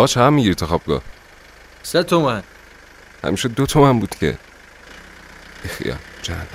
[0.00, 1.02] آقا چند می‌گیری تا خوابگاه
[1.82, 2.42] سه تومن.
[3.24, 4.38] همیشه دو تومن بود که.
[5.64, 6.46] بخیا جهنم.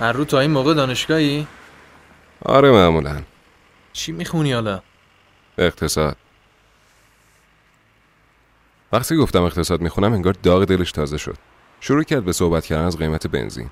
[0.00, 1.46] هر رو تا این موقع دانشگاهی؟
[2.44, 3.22] آره معمولا.
[3.92, 4.82] چی می‌خونی حالا؟
[5.58, 6.16] اقتصاد.
[8.92, 11.36] وقتی گفتم اقتصاد می‌خونم انگار داغ دلش تازه شد.
[11.80, 13.70] شروع کرد به صحبت کردن از قیمت بنزین.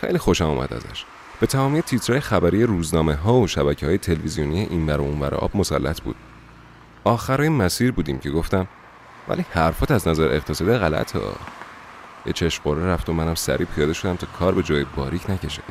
[0.00, 1.04] خیلی خوشم اومد ازش.
[1.40, 6.00] به تمامی تیترهای خبری روزنامه ها و شبکه های تلویزیونی این و اون آب مسلط
[6.00, 6.16] بود.
[7.04, 8.68] آخرای مسیر بودیم که گفتم
[9.28, 11.20] ولی حرفات از نظر اقتصادی غلطه.
[12.26, 15.62] یه چشم رفت و منم سریع پیاده شدم تا کار به جای باریک نکشه.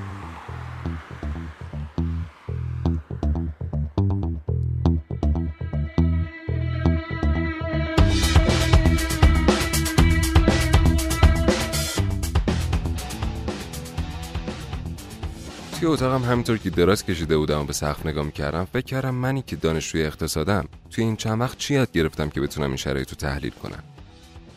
[15.79, 19.41] توی اتاقم همینطور که دراز کشیده بودم و به سقف نگاه می‌کردم فکر کردم منی
[19.41, 20.65] که دانشجوی اقتصادم.
[20.89, 23.83] توی این چند وقت چی یاد گرفتم که بتونم این شرایط رو تحلیل کنم؟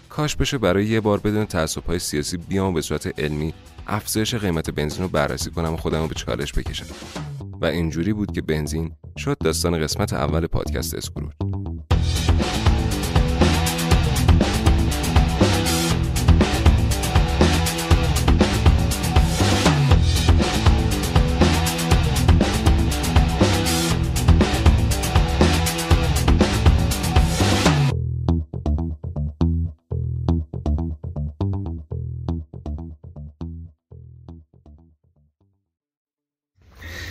[0.08, 3.54] کاش بشه برای یه بار بدون تعصب های سیاسی بیام به صورت علمی
[3.86, 6.86] افزایش قیمت بنزین رو بررسی کنم و خودم رو به چالش بکشم.
[7.60, 11.32] و اینجوری بود که بنزین شد داستان قسمت اول پادکست اسکروج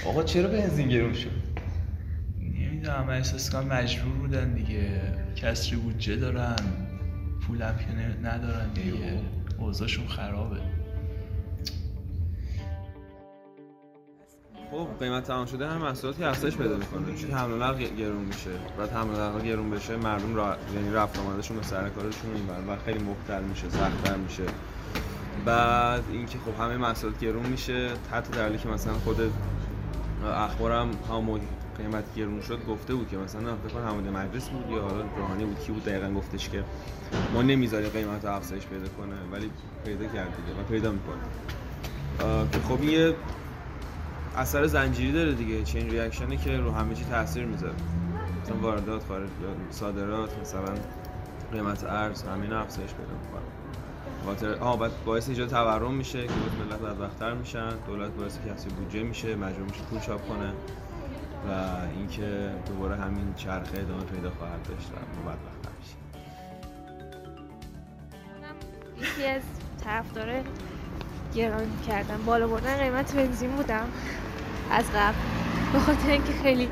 [0.05, 1.29] آقا چرا بنزین گرون شد؟
[2.39, 5.01] نمی‌دونم احساس کنم مجبور بودن دیگه.
[5.35, 6.55] کسری بودجه دارن
[7.47, 7.85] پول هم که
[8.27, 9.21] ندارن دیگه.
[9.57, 10.57] اوضاعشون خرابه.
[14.71, 17.15] خب قیمت تمام شده هم محصولاتی افزایش پیدا می‌کنه.
[17.15, 18.49] چون حمل نقل گرون میشه.
[18.77, 22.31] بعد حمل نقل گرون بشه مردم را یعنی رفت آمدشون به سر کارشون
[22.67, 24.43] و خیلی مختل میشه سختتر میشه.
[25.45, 29.17] بعد اینکه خب همه محصولات گرون میشه حتی در که مثلا خود
[30.25, 31.39] اخبارم هم
[31.77, 35.45] قیمت گرون شد گفته بود که مثلا فکر کنم حمید مجلس بود یا حالا روحانی
[35.45, 36.63] بود کی بود دقیقا گفتش که
[37.33, 39.51] ما نمی‌ذاریم قیمت افزایش پیدا کنه ولی
[39.85, 41.21] پیدا کرد دیگه و پیدا می‌کنه.
[42.51, 43.15] که خب یه
[44.37, 47.73] اثر زنجیری داره دیگه چین ریاکشنی که رو همه چی تاثیر می‌ذاره.
[48.43, 49.29] مثلا واردات خارج
[49.69, 50.73] صادرات مثلا
[51.51, 53.58] قیمت ارز همین افزایش پیدا می‌کنه.
[54.25, 57.69] خاطر آها بعد باعث ایجاد تورم میشه که ملت بدبختتر میشن.
[57.87, 60.53] دولت باعث کسی بودجه میشه مجبور میشه پول چاپ کنه
[61.47, 61.51] و
[61.97, 65.97] اینکه دوباره همین چرخه ادامه پیدا خواهد داشت و ما بدبختتر میشیم.
[68.97, 69.41] یکی از
[69.83, 70.43] طرفدار
[71.35, 73.87] گران کردن بالا بردن قیمت بنزین بودم
[74.71, 75.17] از قبل.
[75.73, 76.69] به خاطر اینکه خیلی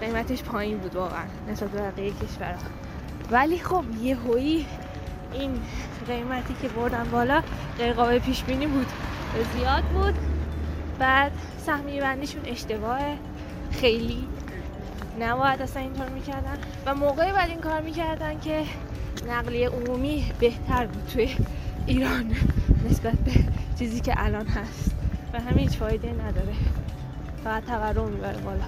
[0.00, 2.70] قیمتش پایین بود واقعا نسبت به بقیه کشورها.
[3.30, 4.66] ولی خب یه هایی
[5.32, 5.60] این
[6.06, 7.42] قیمتی که بردن بالا
[7.78, 8.86] غیر قابل پیش بینی بود.
[9.54, 10.14] زیاد بود.
[10.98, 13.16] بعد سهمیه بندیشون اشتباهه.
[13.70, 14.24] خیلی
[15.20, 16.58] نباید اصلا اینطور می‌کردن.
[16.86, 18.64] و موقعی بعد این کار می‌کردن که
[19.28, 21.36] نقلیه عمومی بهتر بود توی
[21.86, 22.36] ایران
[22.90, 23.32] نسبت به
[23.78, 24.94] چیزی که الان هست.
[25.32, 26.54] و همین هیچ فایده نداره.
[27.44, 28.64] فقط تورم می‌بره بالا.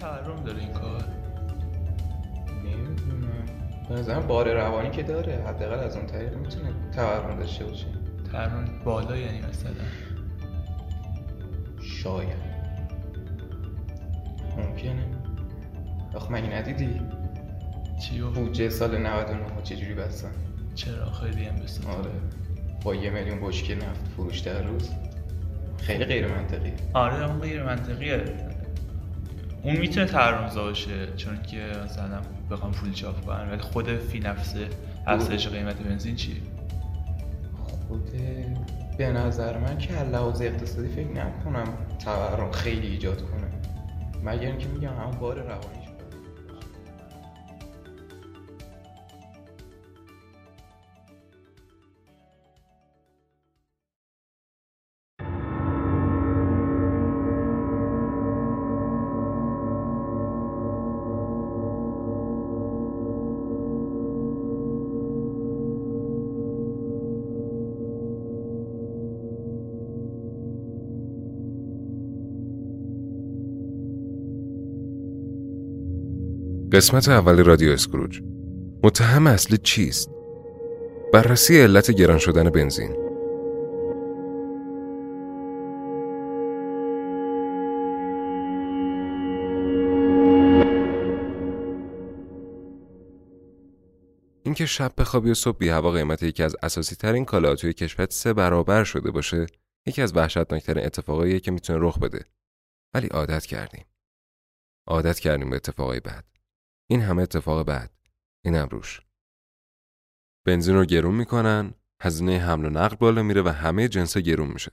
[0.00, 1.04] تورم داره این کار.
[3.92, 7.86] به نظرم بار روانی که داره حداقل از اون طریق می‌تونه تورم داشته باشه.
[8.32, 9.72] تورم بالا یعنی مثلا؟
[11.82, 12.52] شاید.
[14.56, 15.06] ممکنه.
[16.14, 17.00] آخه مگه ندیدی؟
[18.00, 20.30] چی بودجه سال 99 چجوری بستن؟
[20.74, 22.10] چرا؟ خیلی هم بسید آره.
[22.84, 24.90] با یه میلیون بشکه نفت فروش در روز.
[25.78, 26.72] خیلی غیر منطقی.
[26.94, 28.24] آره اون غیر منطقیه.
[29.62, 32.20] اون می‌تونه تورمزا باشه چون که مثلا
[32.52, 34.68] بخوام پول چاپ کنن ولی خود فی نفسه
[35.06, 36.36] افزایش قیمت بنزین چیه؟
[37.88, 38.10] خود
[38.98, 41.68] به نظر من که از لحاظ اقتصادی فکر نکنم
[42.04, 43.46] تورم خیلی ایجاد کنه.
[44.24, 45.81] مگر اینکه میگم همون بار روانیش
[76.72, 78.20] قسمت اول رادیو اسکروج.
[78.82, 80.10] متهم اصلی چیست؟
[81.12, 82.96] بررسی علت گران شدن بنزین.
[94.44, 98.06] اینکه شب بخوابی و صبح بی هوا قیمت یکی از اساسی ترین کالاها توی کشور
[98.10, 99.46] سه برابر شده باشه
[99.86, 102.24] یکی از وحشتناکترین اتفاقاییه که می‌تونه رخ بده.
[102.94, 103.84] ولی عادت کردیم.
[104.86, 106.31] عادت کردیم به اتفاقای بد
[106.90, 107.90] این همه اتفاق بد
[108.44, 109.00] اینم روش
[110.46, 114.72] بنزین رو گرون می‌کنن هزینه حمل و نقل بالا میره و همه جنسا گرون میشه.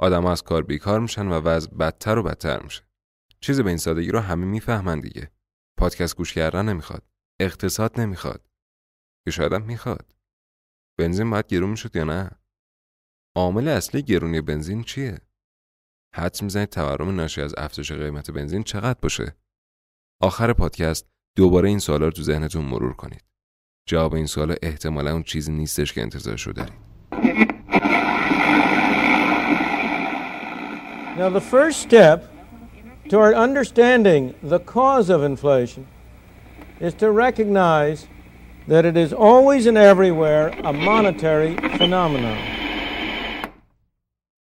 [0.00, 2.82] آدم از کار بیکار میشن و وضع بدتر و بدتر میشه.
[3.40, 5.30] چیز به این سادگی رو همه می‌فهمن دیگه.
[5.78, 7.08] پادکست گوش کردن نمی‌خواد.
[7.40, 8.50] اقتصاد نمی‌خواد.
[9.24, 10.14] که شاید هم می‌خواد.
[10.98, 12.30] بنزین باید گرون می‌شد یا نه؟
[13.36, 15.20] عامل اصلی گرونی بنزین چیه؟
[16.14, 19.36] حدس می‌زنید تورم ناشی از افزایش قیمت بنزین چقدر باشه؟
[20.22, 23.24] آخر پادکست دوباره این سوالا رو تو ذهنتون مرور کنید.
[23.86, 26.84] جواب این سوالا احتمالا اون چیزی نیستش که انتظارش رو دارید.
[31.16, 32.18] Now, the first step
[33.08, 35.86] toward understanding the cause of inflation
[36.80, 38.08] is to recognize
[38.72, 42.38] that it is always and everywhere a monetary phenomenon.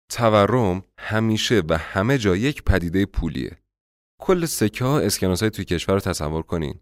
[0.09, 3.51] تورم همیشه و همه جا یک پدیده پولیه.
[4.19, 6.79] کل سکه ها اسکناس های توی کشور رو تصور کنین.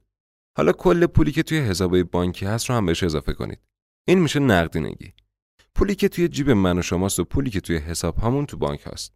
[0.58, 3.60] حالا کل پولی که توی حسابای بانکی هست رو هم بهش اضافه کنید.
[4.08, 5.14] این میشه نقدینگی.
[5.76, 8.82] پولی که توی جیب من و شماست و پولی که توی حساب همون تو بانک
[8.86, 9.14] هست.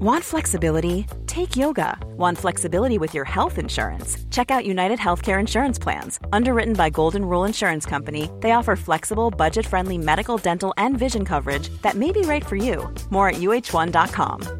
[0.00, 1.06] Want flexibility?
[1.26, 1.98] Take yoga.
[2.16, 4.16] Want flexibility with your health insurance?
[4.30, 6.18] Check out United Healthcare Insurance Plans.
[6.32, 11.26] Underwritten by Golden Rule Insurance Company, they offer flexible, budget friendly medical, dental, and vision
[11.26, 12.76] coverage that may be right for you.
[13.10, 14.59] More at uh1.com.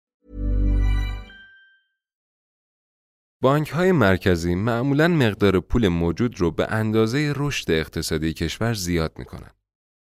[3.43, 9.51] بانک های مرکزی معمولا مقدار پول موجود رو به اندازه رشد اقتصادی کشور زیاد می‌کنن.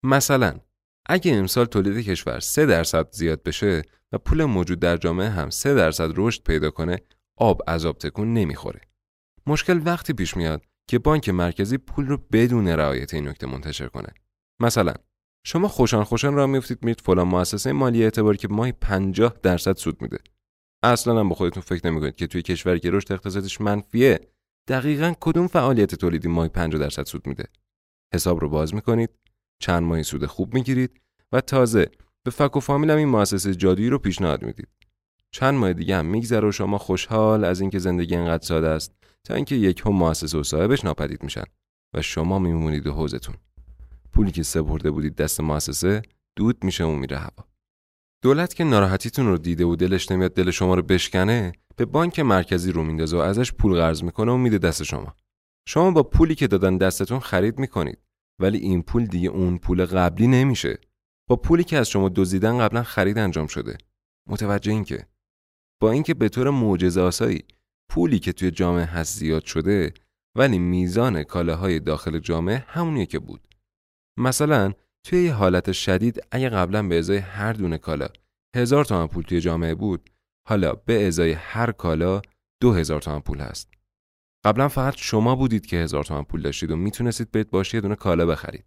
[0.04, 0.60] مثلا
[1.06, 5.74] اگه امسال تولید کشور 3 درصد زیاد بشه و پول موجود در جامعه هم 3
[5.74, 7.00] درصد رشد پیدا کنه
[7.36, 8.80] آب از آب تکون نمی‌خوره.
[9.46, 14.08] مشکل وقتی پیش میاد که بانک مرکزی پول رو بدون رعایت این نکته منتشر کنه.
[14.60, 14.94] مثلا
[15.46, 20.02] شما خوشان خوشان راه میفتید میرید فلان مؤسسه مالی اعتباری که ماهی 50 درصد سود
[20.02, 20.18] میده.
[20.82, 24.20] اصلا هم به خودتون فکر نمی‌کنید که توی کشوری که رشد اقتصادیش منفیه
[24.68, 27.44] دقیقا کدوم فعالیت تولیدی ماهی 50 درصد سود میده.
[28.14, 29.10] حساب رو باز می‌کنید
[29.62, 31.00] چند ماهی سود خوب می‌گیرید
[31.32, 31.90] و تازه
[32.24, 34.68] به فک و فامیل هم این مؤسسه جادویی رو پیشنهاد می‌دید.
[35.30, 38.92] چند ماه دیگه هم میگذره و شما خوشحال از اینکه زندگی انقدر ساده است
[39.24, 41.44] تا اینکه یک هم مؤسسه و صاحبش ناپدید میشن
[41.94, 43.34] و شما میمونید و حوزتون.
[44.12, 46.02] پولی که سپرده بودید دست مؤسسه
[46.36, 47.48] دود میشه و میره هوا.
[48.22, 52.72] دولت که ناراحتیتون رو دیده و دلش نمیاد دل شما رو بشکنه به بانک مرکزی
[52.72, 55.16] رو میندازه و ازش پول قرض می‌کنه و میده دست شما.
[55.68, 57.98] شما با پولی که دادن دستتون خرید می‌کنید
[58.40, 60.78] ولی این پول دیگه اون پول قبلی نمیشه.
[61.28, 63.78] با پولی که از شما دزدیدن قبلا خرید انجام شده.
[64.28, 65.06] متوجه این که؟
[65.80, 67.44] با اینکه به طور معجزه آسایی
[67.90, 69.94] پولی که توی جامعه هست زیاد شده
[70.36, 73.48] ولی میزان کالاهای داخل جامعه همونیه که بود.
[74.18, 74.72] مثلا
[75.06, 78.08] توی یه حالت شدید اگه قبلا به ازای هر دونه کالا
[78.56, 80.10] هزار تومن پول توی جامعه بود
[80.48, 82.22] حالا به ازای هر کالا
[82.60, 83.70] دو هزار تومن پول هست.
[84.44, 87.94] قبلا فقط شما بودید که هزار تومن پول داشتید و می‌تونستید برید باشه یه دونه
[87.94, 88.64] کالا بخرید.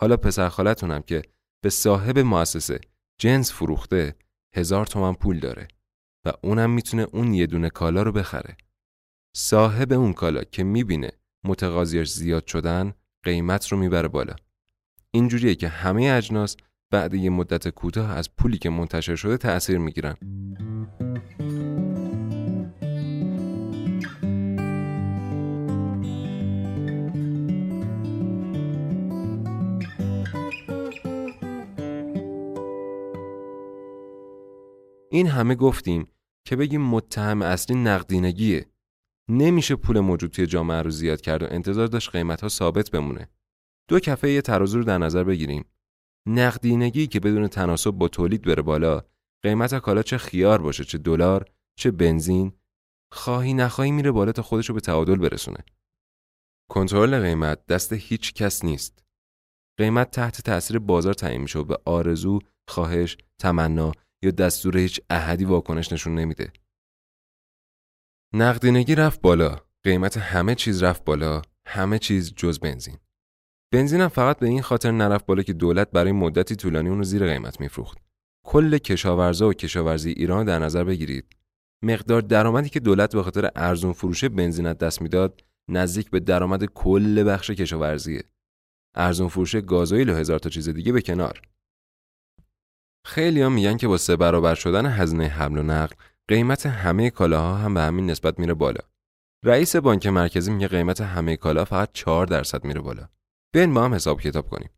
[0.00, 1.22] حالا پسر خالتونم که
[1.64, 2.80] به صاحب مؤسسه
[3.20, 4.16] جنس فروخته
[4.56, 5.68] هزار تومن پول داره
[6.26, 8.56] و اونم می‌تونه اون یه دونه کالا رو بخره.
[9.36, 11.12] صاحب اون کالا که می‌بینه
[11.44, 14.36] متقاضیش زیاد شدن قیمت رو می‌بره بالا.
[15.16, 16.56] اینجوریه که همه اجناس
[16.92, 20.16] بعد یه مدت کوتاه از پولی که منتشر شده تأثیر می‌گیرن.
[35.10, 36.06] این همه گفتیم
[36.44, 38.66] که بگیم متهم اصلی نقدینگیه.
[39.28, 43.28] نمیشه پول موجود توی جامعه رو زیاد کرد و انتظار داشت قیمت ها ثابت بمونه.
[43.88, 45.64] دو کفه ترازو رو در نظر بگیریم.
[46.28, 49.02] نقدینگی که بدون تناسب با تولید بره بالا
[49.42, 51.44] قیمت کالا چه خیار باشه چه دلار
[51.78, 52.52] چه بنزین
[53.12, 55.64] خواهی نخواهی میره بالا تا خودش رو به تعادل برسونه.
[56.70, 59.04] کنترل قیمت دست هیچ کس نیست.
[59.78, 62.38] قیمت تحت تاثیر بازار تعیین میشه و به آرزو
[62.68, 66.52] خواهش تمنا یا دستور هیچ احدی واکنش نشون نمیده.
[68.34, 69.60] نقدینگی رفت بالا.
[69.84, 71.42] قیمت همه چیز رفت بالا.
[71.66, 72.98] همه چیز جز بنزین.
[73.72, 77.26] بنزینم فقط به این خاطر نرفت بالا که دولت برای مدتی طولانی اون رو زیر
[77.26, 77.98] قیمت میفروخت
[78.46, 81.36] کل کشاورزا و کشاورزی ایران در نظر بگیرید
[81.84, 87.24] مقدار درآمدی که دولت به خاطر ارزون فروش بنزین دست می‌داد نزدیک به درآمد کل
[87.24, 88.24] بخش کشاورزیه
[88.96, 91.42] ارزون فروش گازوئیل و هزار تا چیز دیگه به کنار
[93.06, 95.94] خیلی هم میگن که با سه برابر شدن هزینه حمل و نقل
[96.28, 98.80] قیمت همه کالاها هم به همین نسبت میره بالا.
[99.44, 103.08] رئیس بانک مرکزی میگه قیمت همه کالا فقط 4 درصد میره بالا.
[103.54, 104.70] بیاین با هم حساب کتاب کنیم.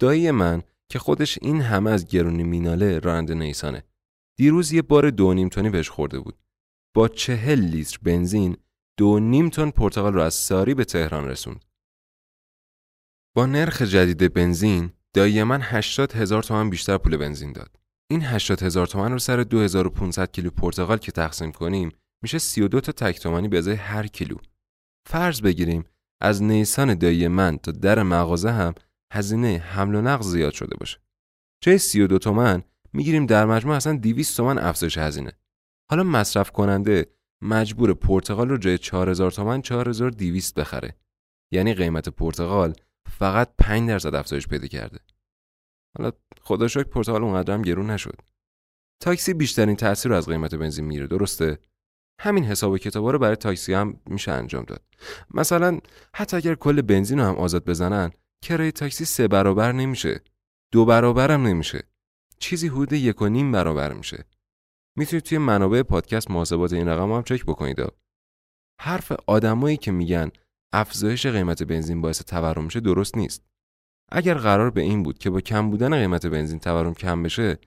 [0.00, 3.84] دایی من که خودش این همه از گرونی میناله راننده نیسانه.
[4.38, 6.38] دیروز یه بار دو نیم تونی بهش خورده بود.
[6.94, 8.56] با چهل لیتر بنزین
[8.98, 11.64] دو نیم تن پرتقال رو از ساری به تهران رسوند.
[13.36, 17.76] با نرخ جدید بنزین دایی من 80 هزار تومن بیشتر پول بنزین داد.
[18.10, 21.92] این 80 هزار تومن رو سر 2500 کیلو پرتقال که تقسیم کنیم
[22.22, 24.36] میشه 32 تا تک تومانی به ازای هر کیلو.
[25.08, 25.84] فرض بگیریم
[26.20, 28.74] از نیسان دایی من تا در مغازه هم
[29.12, 30.98] هزینه حمل و نقل زیاد شده باشه.
[31.64, 32.62] جای 32 تومن
[32.92, 35.32] می‌گیریم در مجموع اصلا 200 تومن افزایش هزینه.
[35.90, 37.06] حالا مصرف کننده
[37.42, 40.96] مجبور پرتقال رو جای 4000 تومن 4200 بخره.
[41.52, 42.74] یعنی قیمت پرتقال
[43.08, 44.98] فقط 5 درصد افزایش پیدا کرده.
[45.98, 48.18] حالا خدا شکر پرتقال اونقدر هم گرون نشد.
[49.02, 51.58] تاکسی بیشترین تاثیر از قیمت بنزین میره درسته؟
[52.22, 54.82] همین حساب و کتابا رو برای تاکسی هم میشه انجام داد.
[55.34, 55.78] مثلا
[56.14, 58.10] حتی اگر کل بنزین رو هم آزاد بزنن
[58.44, 60.20] کرایه تاکسی سه برابر نمیشه.
[60.72, 61.82] دو برابر هم نمیشه.
[62.38, 64.24] چیزی حدود یک و نیم برابر میشه.
[64.96, 67.78] می‌تونید توی منابع پادکست محاسبات این رقم هم چک بکنید.
[68.80, 70.30] حرف آدمایی که میگن
[70.72, 73.42] افزایش قیمت بنزین باعث تورم میشه درست نیست.
[74.12, 77.58] اگر قرار به این بود که با کم بودن قیمت بنزین تورم کم بشه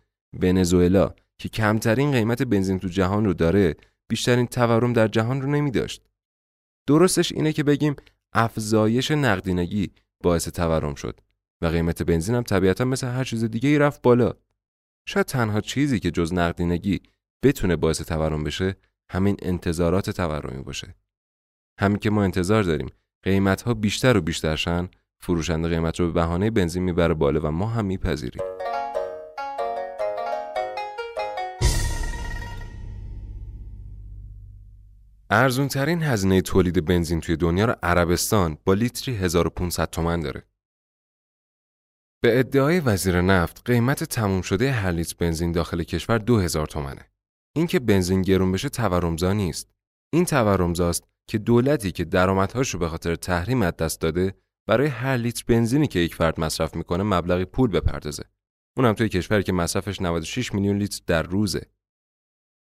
[0.41, 3.75] ونزوئلا که کمترین قیمت بنزین تو جهان رو داره
[4.13, 6.01] بیشترین تورم در جهان رو نمی داشت.
[6.87, 7.95] درستش اینه که بگیم
[8.33, 9.91] افزایش نقدینگی
[10.23, 11.19] باعث تورم شد
[11.61, 14.33] و قیمت بنزین هم طبیعتا مثل هر چیز دیگه ای رفت بالا.
[15.07, 17.01] شاید تنها چیزی که جز نقدینگی
[17.43, 18.75] بتونه باعث تورم بشه
[19.11, 20.95] همین انتظارات تورمی باشه.
[21.79, 22.89] همین که ما انتظار داریم
[23.23, 24.89] قیمت ها بیشتر و بیشتر شن
[25.21, 28.43] فروشنده قیمت رو به بهانه بنزین می‌بره بالا و ما هم میپذیریم
[35.35, 40.43] ارزون ترین هزینه تولید بنزین توی دنیا رو عربستان با لیتری 1500 تومن داره.
[42.23, 47.11] به ادعای وزیر نفت قیمت تموم شده هر لیتر بنزین داخل کشور 2000 تومنه.
[47.55, 49.71] این که بنزین گرون بشه تورمزا نیست.
[50.13, 54.33] این تورمزاست که دولتی که درآمدهاش رو به خاطر تحریم از دست داده
[54.67, 58.23] برای هر لیتر بنزینی که یک فرد مصرف می‌کنه مبلغی پول بپردازه.
[58.77, 61.65] اونم توی کشوری که مصرفش 96 میلیون لیتر در روزه.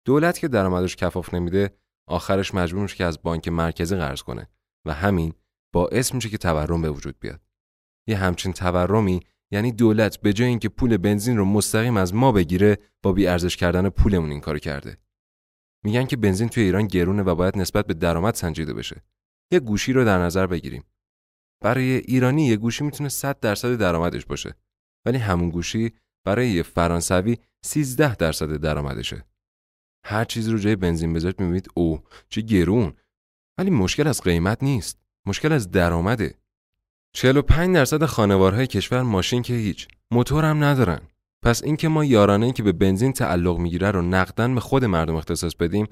[0.05, 1.80] دولت که درآمدش کفاف نمیده،
[2.11, 4.47] آخرش مجبور میشه که از بانک مرکزی قرض کنه
[4.85, 5.33] و همین
[5.73, 7.41] باعث میشه که تورم به وجود بیاد.
[8.07, 9.19] یه همچین تورمی
[9.51, 13.57] یعنی دولت به جای اینکه پول بنزین رو مستقیم از ما بگیره با بی ارزش
[13.57, 14.97] کردن پولمون این کارو کرده.
[15.83, 19.03] میگن که بنزین توی ایران گرونه و باید نسبت به درآمد سنجیده بشه.
[19.51, 20.83] یه گوشی رو در نظر بگیریم.
[21.61, 24.55] برای ایرانی یه گوشی می‌تونه 100 درصد درآمدش باشه
[25.05, 25.93] ولی همون گوشی
[26.25, 29.25] برای یه فرانسوی 13 درصد درآمدشه.
[30.03, 32.93] هر چیز رو جای بنزین بذارید می‌بینید او چه گرون.
[33.57, 34.97] ولی مشکل از قیمت نیست.
[35.25, 36.33] مشکل از درآمده.
[37.13, 40.99] 45 درصد خانوارهای کشور ماشین که هیچ موتور هم ندارن.
[41.43, 45.55] پس اینکه ما یارانه که به بنزین تعلق می‌گیره رو نقدن به خود مردم اختصاص
[45.55, 45.87] بدیم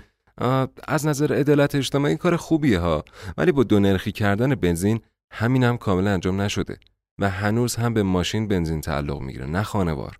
[0.87, 3.05] از نظر عدالت اجتماعی کار خوبیه ها.
[3.37, 4.99] ولی با دو نرخی کردن بنزین
[5.31, 6.77] همین هم کاملا انجام نشده.
[7.19, 10.19] و هنوز هم به ماشین بنزین تعلق می‌گیره نه خانوار.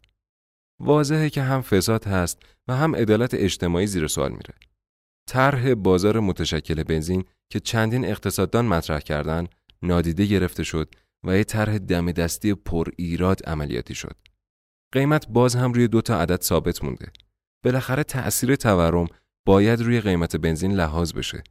[0.80, 4.54] واضحه که هم فساد هست و هم عدالت اجتماعی زیر سوال میره.
[5.30, 9.48] طرح بازار متشکل بنزین که چندین اقتصاددان مطرح کردن
[9.82, 10.96] نادیده گرفته شد
[11.28, 14.16] و یه طرح دم دستی پر ایراد عملیاتی شد.
[14.94, 17.12] قیمت باز هم روی دو تا عدد ثابت مونده.
[17.66, 19.08] بالاخره تأثیر تورم
[19.46, 21.44] باید روی قیمت بنزین لحاظ بشه.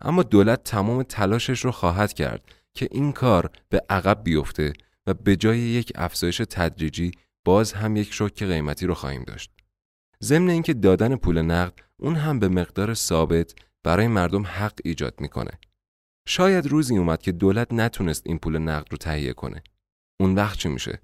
[0.00, 4.72] اما دولت تمام تلاشش رو خواهد کرد که این کار به عقب بیفته
[5.06, 7.10] و به جای یک افزایش تدریجی
[7.46, 9.52] باز هم یک شوک قیمتی رو خواهیم داشت.
[10.22, 15.50] ضمن اینکه دادن پول نقد اون هم به مقدار ثابت برای مردم حق ایجاد می‌کنه.
[16.28, 19.62] شاید روزی اومد که دولت نتونست این پول نقد رو تهیه کنه.
[20.20, 21.00] اون وقت چی میشه؟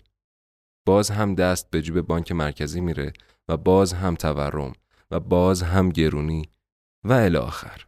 [0.86, 3.12] باز هم دست به جیب بانک مرکزی میره
[3.48, 4.72] و باز هم تورم
[5.10, 6.48] و باز هم گرونی
[7.04, 7.86] و الی آخر.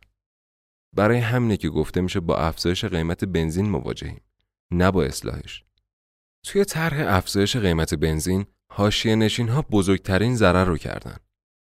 [0.97, 4.21] برای همینه که گفته میشه با افزایش قیمت بنزین مواجهیم
[4.71, 5.65] نه با اصلاحش.
[6.45, 11.17] توی طرح افزایش قیمت بنزین حاشیه نشین ها بزرگترین ضرر رو کردن.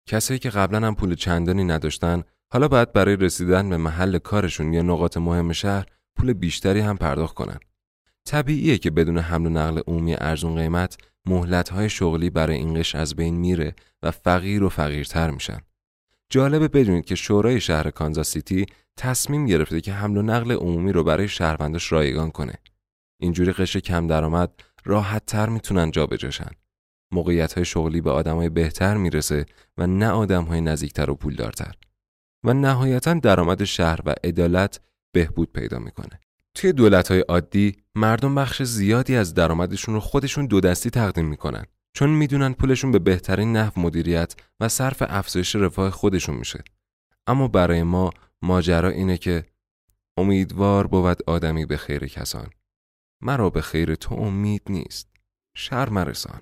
[0.08, 2.22] کسایی که قبلا هم پول چندانی نداشتن
[2.52, 5.86] حالا باید برای رسیدن به محل کارشون یا نقاط مهم شهر
[6.16, 7.58] پول بیشتری هم پرداخت کنن.
[8.26, 10.98] طبیعیه که بدون حمل و نقل عمومی ارزون قیمت
[11.70, 15.58] های شغلی برای این قش از بین میره و فقیر و فقیرتر میشن.
[16.30, 21.04] جالبه بدونید که شورای شهر کانزاس سیتی تصمیم گرفته که حمل و نقل عمومی رو
[21.04, 22.54] برای شهرونداش رایگان کنه.
[23.20, 24.50] اینجوری قش کم درآمد
[24.84, 26.50] راحت تر می‌تونن جابجاشن.
[27.12, 29.46] موقعیت های شغلی به آدم های بهتر می‌رسه
[29.78, 31.74] و نه آدم های نزدیکتر و پولدارتر.
[32.44, 34.80] و نهایتا درآمد شهر و عدالت
[35.14, 36.20] بهبود پیدا می‌کنه.
[36.54, 41.64] توی دولت های عادی مردم بخش زیادی از درآمدشون رو خودشون دو دستی تقدیم می‌کنن
[41.96, 46.64] چون می‌دونن پولشون به بهترین نحو مدیریت و صرف افزایش رفاه خودشون میشه.
[47.26, 48.10] اما برای ما
[48.42, 49.44] ماجرا اینه که
[50.18, 52.50] امیدوار بود آدمی به خیر کسان.
[53.24, 55.08] مرا به خیر تو امید نیست
[55.54, 56.40] شر مرسان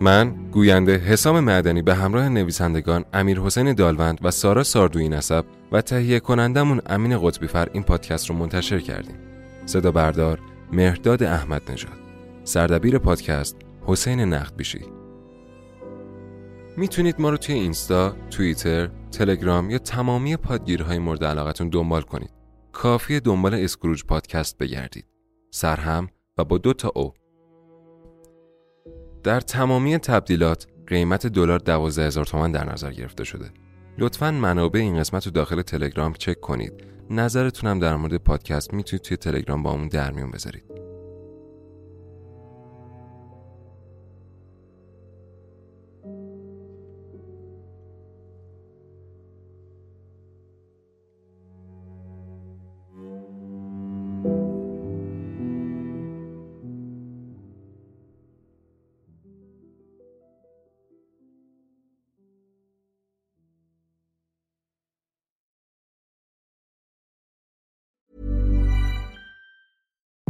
[0.00, 5.80] من گوینده حسام معدنی به همراه نویسندگان امیر حسین دالوند و سارا ساردوی نسب و
[5.80, 9.16] تهیه کنندمون امین قطبی فر این پادکست رو منتشر کردیم.
[9.66, 11.98] صدا بردار مهرداد احمد نژاد
[12.44, 13.56] سردبیر پادکست
[13.86, 14.80] حسین نقد بیشی
[16.76, 22.30] می‌تونید ما رو توی اینستا، توییتر، تلگرام یا تمامی پادگیرهای مورد علاقتون دنبال کنید.
[22.72, 25.06] کافی دنبال اسکروج پادکست بگردید.
[25.50, 26.08] سرهم
[26.38, 27.12] و با دو تا او.
[29.22, 33.50] در تمامی تبدیلات قیمت دلار 12000 تومان در نظر گرفته شده.
[33.98, 39.16] لطفا منابع این قسمت رو داخل تلگرام چک کنید نظرتونم در مورد پادکست می‌تونید توی
[39.16, 40.73] تلگرام با همون در میون بذارید.